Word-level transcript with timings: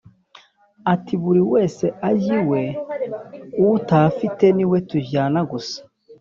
ati"buriwese 0.93 1.85
ajye 2.09 2.35
iwe 2.41 2.61
uwutahafite 3.61 4.45
niwe 4.55 4.77
tujyana 4.89 5.39
gusa" 5.51 5.77